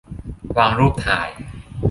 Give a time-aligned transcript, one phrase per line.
[0.57, 1.29] วางรูปถ่าย